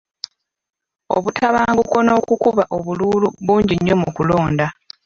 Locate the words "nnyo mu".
3.77-4.09